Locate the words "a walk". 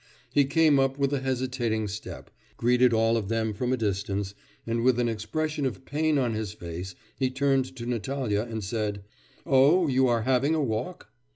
10.55-11.11